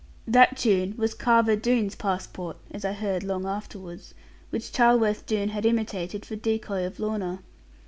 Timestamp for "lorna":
6.99-7.43